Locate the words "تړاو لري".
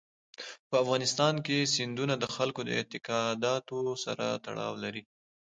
4.45-5.03